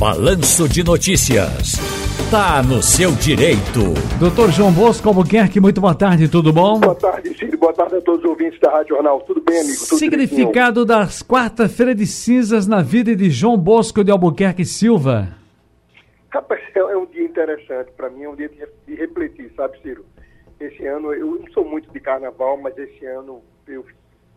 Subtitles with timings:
[0.00, 1.76] Balanço de Notícias.
[2.30, 3.92] Tá no seu direito.
[4.18, 6.80] Doutor João Bosco Albuquerque, muito boa tarde, tudo bom?
[6.80, 7.58] Boa tarde, Ciro.
[7.58, 9.20] Boa tarde a todos os ouvintes da Rádio Jornal.
[9.20, 9.76] Tudo bem, amigo?
[9.76, 10.86] Tudo Significado direitinho?
[10.86, 15.36] das quarta-feira de cinzas na vida de João Bosco de Albuquerque Silva.
[16.30, 19.78] Rapaz, é, é um dia interessante para mim, é um dia de, de refletir, sabe,
[19.82, 20.06] Ciro?
[20.58, 23.84] Esse ano, eu não sou muito de carnaval, mas esse ano eu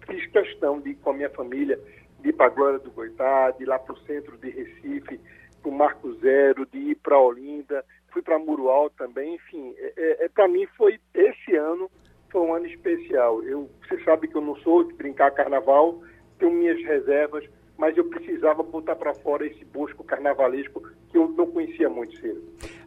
[0.09, 1.79] fiz questão de ir com a minha família,
[2.21, 5.21] de ir para a Glória do Goitá, de ir lá para o centro de Recife,
[5.63, 10.25] para o Marco Zero, de ir para Olinda, fui para Murual também, enfim, é, é,
[10.25, 11.89] é para mim foi esse ano
[12.29, 13.43] foi um ano especial.
[13.43, 16.01] Eu, você sabe que eu não sou de brincar carnaval,
[16.39, 17.45] tenho minhas reservas,
[17.77, 22.41] mas eu precisava botar para fora esse busco carnavalesco que eu não conhecia muito cedo.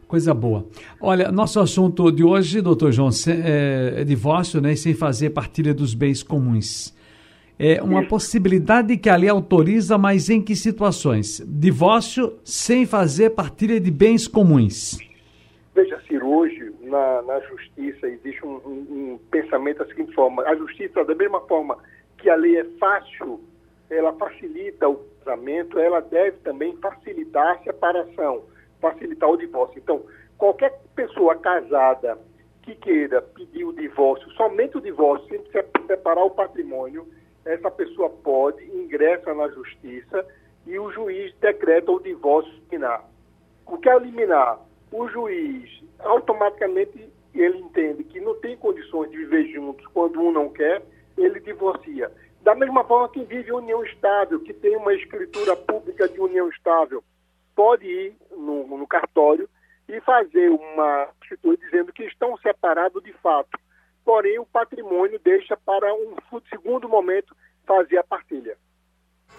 [0.05, 0.65] Coisa boa.
[1.01, 5.93] Olha, nosso assunto de hoje, doutor João, é, é divórcio, né, sem fazer partilha dos
[5.93, 6.95] bens comuns.
[7.59, 8.09] É uma Isso.
[8.09, 11.43] possibilidade que a lei autoriza, mas em que situações?
[11.47, 14.99] Divórcio sem fazer partilha de bens comuns.
[15.73, 20.55] Veja, Ciro, hoje na, na justiça existe um, um, um, pensamento da seguinte forma: a
[20.55, 21.77] justiça, da mesma forma
[22.17, 23.41] que a lei é fácil,
[23.89, 28.43] ela facilita o casamento, ela deve também facilitar a separação,
[28.79, 29.79] facilitar o divórcio.
[29.79, 30.03] Então,
[30.37, 32.19] qualquer pessoa casada
[32.61, 35.41] que queira pedir o divórcio, somente o divórcio, sem
[35.87, 37.07] separar o patrimônio,
[37.47, 40.25] essa pessoa pode, ingressa na justiça
[40.65, 43.05] e o juiz decreta o divórcio liminar.
[43.65, 44.59] O que é liminar?
[44.91, 50.49] O juiz automaticamente ele entende que não tem condições de viver juntos quando um não
[50.49, 50.81] quer,
[51.17, 52.11] ele divorcia.
[52.41, 57.03] Da mesma forma que vive união estável, que tem uma escritura pública de união estável,
[57.55, 59.49] pode ir no, no cartório
[59.87, 63.57] e fazer uma escritura dizendo que estão separados de fato
[64.07, 68.55] porém o patrimônio deixa para um segundo momento fazer a partilha.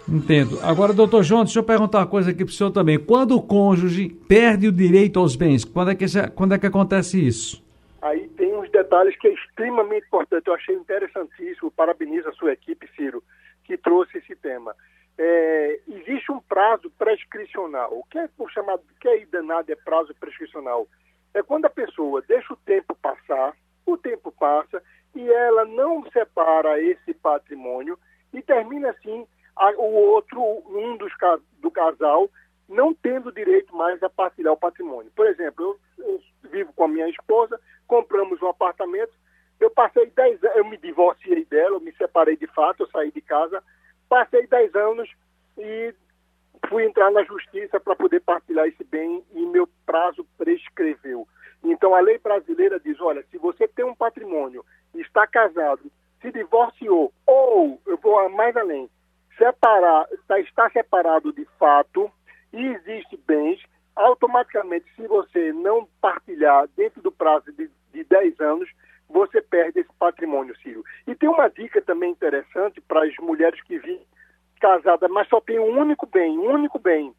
[0.07, 0.59] Entendo.
[0.61, 2.99] Agora, doutor João, deixa eu perguntar uma coisa aqui para o senhor também.
[2.99, 7.19] Quando o cônjuge perde o direito aos bens, quando é que, quando é que acontece
[7.19, 7.65] isso?
[7.99, 10.45] Aí tem uns detalhes que é extremamente importante.
[10.45, 11.71] Eu achei interessantíssimo.
[11.71, 13.23] Parabenizo a sua equipe, Ciro,
[13.63, 14.75] que trouxe esse tema.
[15.17, 17.89] É, existe um prazo prescricional.
[17.91, 20.87] O que é por chamado, o que é danado é prazo prescricional?
[21.33, 23.55] É quando a pessoa deixa o tempo passar,
[23.93, 24.81] o tempo passa
[25.15, 27.97] e ela não separa esse patrimônio
[28.33, 31.11] e termina assim a, o outro, um dos
[31.59, 32.29] do casal,
[32.67, 35.11] não tendo direito mais a partilhar o patrimônio.
[35.15, 39.11] Por exemplo, eu, eu vivo com a minha esposa, compramos um apartamento,
[39.59, 43.11] eu passei 10 anos, eu me divorciei dela, eu me separei de fato, eu saí
[43.11, 43.61] de casa,
[44.07, 45.09] passei 10 anos
[45.57, 45.93] e
[46.69, 51.27] fui entrar na justiça para poder partilhar esse bem e meu prazo prescreveu.
[51.63, 54.63] Então a lei brasileira diz, olha, se você tem um patrimônio,
[54.95, 58.89] está casado, se divorciou ou, eu vou mais além,
[59.37, 62.11] separar, está, está separado de fato
[62.53, 63.61] e existe bens,
[63.95, 68.69] automaticamente, se você não partilhar dentro do prazo de, de 10 anos,
[69.09, 70.83] você perde esse patrimônio, Ciro.
[71.07, 74.01] E tem uma dica também interessante para as mulheres que vivem
[74.61, 77.13] casadas, mas só tem um único bem, um único bem.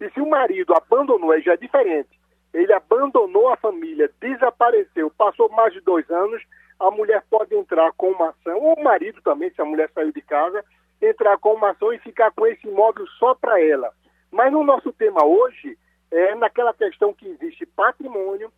[0.00, 2.23] E se o marido abandonou, já é diferente
[2.54, 6.40] ele abandonou a família, desapareceu, passou mais de dois anos,
[6.78, 10.12] a mulher pode entrar com uma ação, ou o marido também, se a mulher saiu
[10.12, 10.64] de casa,
[11.02, 13.92] entrar com uma ação e ficar com esse imóvel só para ela.
[14.30, 15.76] Mas no nosso tema hoje,
[16.12, 18.52] é naquela questão que existe patrimônio,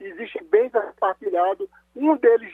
[0.00, 2.52] existe bens compartilhados, um deles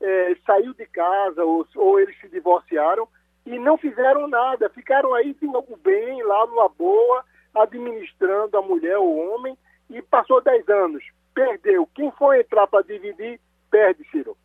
[0.00, 3.08] é, saiu de casa ou, ou eles se divorciaram
[3.44, 7.24] e não fizeram nada, ficaram aí de novo bem, lá numa boa,
[7.54, 9.56] administrando a mulher ou o homem,
[9.90, 11.04] e passou 10 anos,
[11.34, 11.88] perdeu.
[11.94, 14.36] Quem for entrar para dividir, perde, Ciro.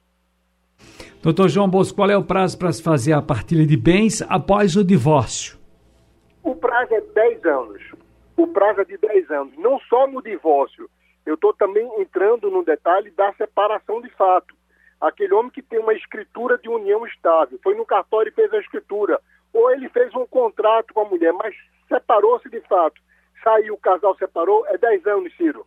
[1.22, 4.76] Doutor João Bosco, qual é o prazo para se fazer a partilha de bens após
[4.76, 5.60] o divórcio?
[6.44, 7.82] O prazo é 10 anos.
[8.36, 9.54] O prazo é de 10 anos.
[9.58, 10.90] Não só no divórcio.
[11.26, 14.56] Eu estou também entrando no detalhe da separação de fato.
[15.00, 18.60] Aquele homem que tem uma escritura de união estável, foi no cartório e fez a
[18.60, 19.20] escritura,
[19.54, 21.56] ou ele fez um contrato com a mulher, mas
[21.88, 23.02] separou-se de fato
[23.44, 25.66] saiu, o casal separou, é 10 anos, Ciro.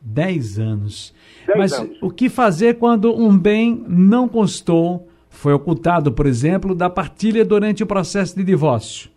[0.00, 1.14] 10 anos.
[1.46, 2.02] Dez Mas anos.
[2.02, 7.82] o que fazer quando um bem não constou, foi ocultado, por exemplo, da partilha durante
[7.82, 9.10] o processo de divórcio?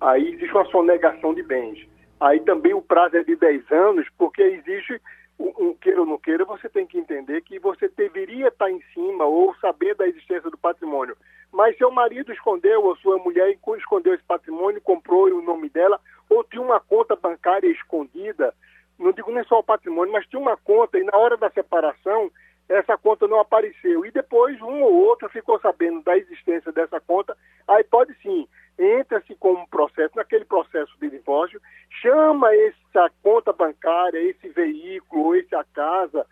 [0.00, 1.86] Aí existe uma sonegação de bens.
[2.20, 5.00] Aí também o prazo é de 10 anos, porque existe,
[5.38, 9.24] um, queira ou não queira, você tem que entender que você deveria estar em cima
[9.24, 11.16] ou saber da existência do patrimônio.
[11.52, 16.44] Mas seu marido escondeu, ou sua mulher escondeu esse patrimônio, comprou o nome dela, ou
[16.44, 18.54] tinha uma conta bancária escondida,
[18.98, 22.30] não digo nem só o patrimônio, mas tinha uma conta e na hora da separação
[22.68, 24.04] essa conta não apareceu.
[24.04, 27.36] E depois um ou outro ficou sabendo da existência dessa conta,
[27.66, 28.46] aí pode sim,
[28.78, 31.60] entra-se com um processo, naquele processo de divórcio,
[32.00, 36.26] chama essa conta bancária, esse veículo, essa casa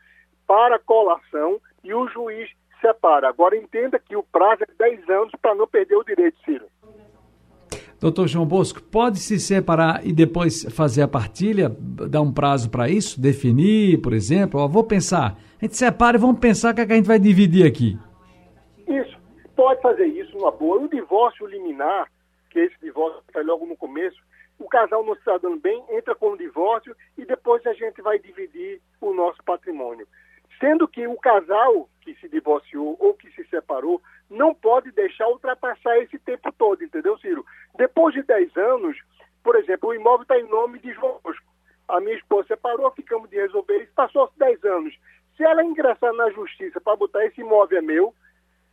[0.47, 3.29] para colação e o juiz separa.
[3.29, 6.67] Agora entenda que o prazo é 10 anos para não perder o direito, Ciro.
[7.99, 11.75] Doutor João Bosco, pode se separar e depois fazer a partilha,
[12.11, 14.61] dar um prazo para isso, definir, por exemplo?
[14.61, 17.07] Ó, vou pensar, a gente separa e vamos pensar o que, é que a gente
[17.07, 17.99] vai dividir aqui.
[18.87, 19.17] Isso,
[19.57, 20.83] pode fazer isso numa boa.
[20.83, 22.07] O divórcio liminar,
[22.51, 24.19] que esse divórcio está logo no começo,
[24.59, 28.19] o casal não está dando bem, entra com o divórcio e depois a gente vai
[28.19, 30.07] dividir o nosso patrimônio.
[30.59, 34.01] Sendo que o casal que se divorciou ou que se separou
[34.31, 37.45] não pode deixar ultrapassar esse tempo todo, entendeu, Ciro?
[37.77, 38.97] Depois de 10 anos,
[39.43, 41.45] por exemplo, o imóvel está em nome de João Bosco.
[41.89, 44.99] A minha esposa separou, ficamos de resolver isso, passou-se 10 anos.
[45.37, 48.15] Se ela ingressar na justiça para botar esse imóvel é meu,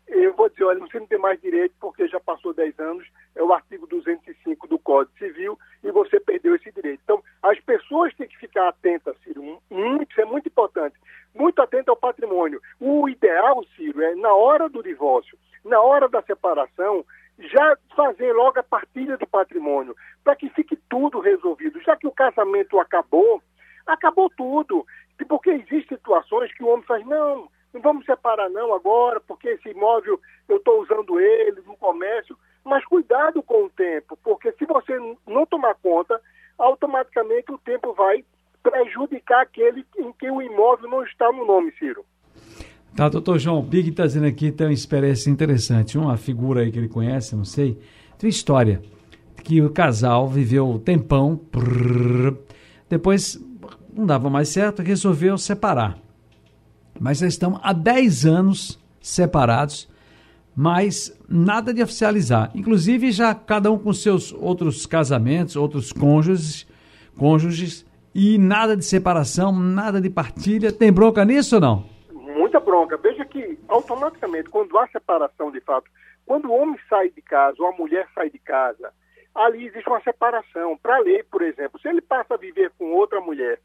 [0.08, 3.44] eu vou dizer, olha, você não tem mais direito porque já passou 10 anos, é
[3.44, 7.02] o artigo 205 do Código Civil e você perdeu esse direito.
[7.04, 10.96] Então, as pessoas têm que ficar atentas, Ciro, muito, isso é muito importante,
[11.34, 12.62] muito atento ao patrimônio.
[12.80, 17.06] O ideal, Ciro, é na hora do divórcio, na hora da separação,
[17.40, 21.82] já fazer logo a partilha do patrimônio, para que fique tudo resolvido.
[21.82, 23.42] Já que o casamento acabou,
[23.86, 24.86] acabou tudo.
[25.28, 29.70] Porque existem situações que o homem faz, não, não vamos separar não agora, porque esse
[29.70, 32.38] imóvel eu estou usando ele no comércio.
[32.64, 36.20] Mas cuidado com o tempo, porque se você não tomar conta,
[36.58, 38.24] automaticamente o tempo vai
[38.62, 42.06] prejudicar aquele em que o imóvel não está no nome, Ciro.
[42.96, 45.98] Tá, doutor João Big está dizendo aqui, tem uma experiência interessante.
[45.98, 47.74] Uma figura aí que ele conhece, não sei,
[48.18, 48.82] tem uma história
[49.44, 52.38] que o casal viveu tempão, prrr,
[52.90, 53.44] depois
[53.92, 55.98] não dava mais certo, resolveu separar.
[57.00, 59.90] Mas já estão há 10 anos separados,
[60.56, 62.52] mas nada de oficializar.
[62.54, 66.68] Inclusive, já cada um com seus outros casamentos, outros cônjuges,
[67.18, 67.86] cônjuges,
[68.16, 70.72] e nada de separação, nada de partilha.
[70.72, 71.86] Tem bronca nisso ou não?
[72.12, 72.96] Muita bronca.
[72.98, 75.90] Veja que, automaticamente, quando há separação de fato,
[76.26, 78.92] quando o homem sai de casa ou a mulher sai de casa,
[79.34, 80.78] ali existe uma separação.
[80.78, 83.60] Para a lei, por exemplo, se ele passa a viver com outra mulher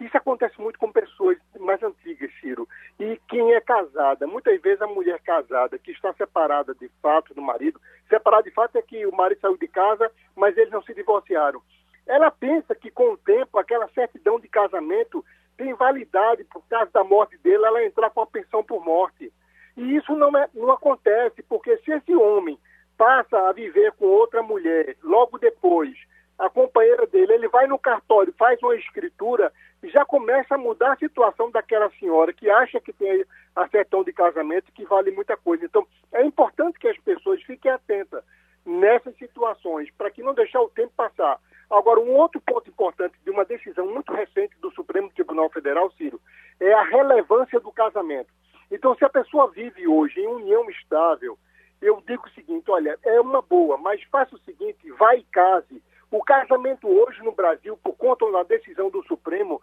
[0.00, 2.68] isso acontece muito com pessoas mais antigas, Ciro.
[3.00, 7.42] E quem é casada, muitas vezes a mulher casada, que está separada de fato do
[7.42, 10.94] marido, separada de fato é que o marido saiu de casa, mas eles não se
[10.94, 11.60] divorciaram.
[12.06, 15.24] Ela pensa que com o tempo, aquela certidão de casamento
[15.56, 19.32] tem validade por causa da morte dele, ela entrar com a pensão por morte.
[19.76, 22.58] E isso não, é, não acontece, porque se esse homem
[22.96, 25.96] passa a viver com outra mulher logo depois,
[26.38, 29.52] a companheira dele, ele vai no cartório, faz uma escritura,
[29.84, 33.68] já começa a mudar a situação daquela senhora que acha que tem a
[34.04, 35.64] de casamento que vale muita coisa.
[35.64, 38.22] Então, é importante que as pessoas fiquem atentas
[38.64, 41.38] nessas situações, para que não deixar o tempo passar.
[41.70, 46.20] Agora, um outro ponto importante de uma decisão muito recente do Supremo Tribunal Federal, Ciro,
[46.60, 48.28] é a relevância do casamento.
[48.70, 51.38] Então, se a pessoa vive hoje em união estável,
[51.80, 55.82] eu digo o seguinte, olha, é uma boa, mas faça o seguinte, vai e case,
[56.10, 59.60] o casamento hoje no Brasil, por conta da decisão do Supremo,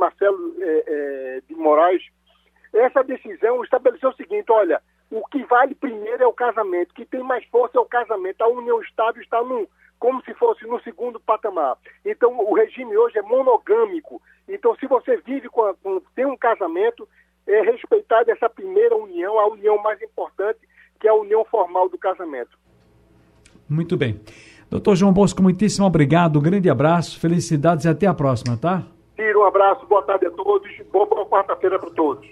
[0.00, 2.02] Marcelo é, é, de Moraes,
[2.72, 4.80] essa decisão estabeleceu o seguinte: olha,
[5.10, 8.42] o que vale primeiro é o casamento, o que tem mais força é o casamento.
[8.42, 9.38] A união estável está
[9.98, 11.76] como se fosse no segundo patamar.
[12.04, 14.20] Então, o regime hoje é monogâmico.
[14.48, 17.06] Então, se você vive com, a, com tem um casamento,
[17.46, 20.60] é respeitada essa primeira união, a união mais importante,
[20.98, 22.58] que é a união formal do casamento.
[23.68, 24.20] Muito bem.
[24.70, 28.84] Doutor João Bosco, muitíssimo obrigado, um grande abraço, felicidades e até a próxima, tá?
[29.20, 32.26] Tiro, um abraço, boa tarde a todos, boa quarta-feira para todos.